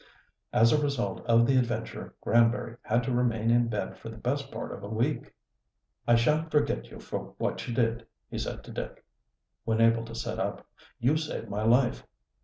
As 0.51 0.73
a 0.73 0.81
result 0.81 1.23
of 1.27 1.45
the 1.45 1.57
adventure 1.59 2.15
Granbury 2.21 2.77
had 2.81 3.03
to 3.03 3.11
remain 3.13 3.51
in 3.51 3.67
bed 3.67 3.99
for 3.99 4.09
the 4.09 4.17
best 4.17 4.49
part 4.51 4.71
of 4.71 4.81
a 4.81 4.87
week. 4.87 5.31
"I 6.07 6.15
shan't 6.15 6.49
forget 6.49 6.89
you 6.89 6.99
for 6.99 7.35
what 7.37 7.67
you 7.67 7.75
did," 7.75 8.07
he 8.27 8.39
said 8.39 8.63
to 8.63 8.71
Dick, 8.71 9.05
when 9.63 9.79
able 9.79 10.03
to 10.05 10.15
sit 10.15 10.39
up. 10.39 10.65
"You 10.99 11.17
saved 11.17 11.49
my 11.49 11.63
life." 11.63 12.03